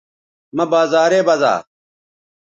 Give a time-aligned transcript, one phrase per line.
[0.55, 1.53] مہ بازارے بزا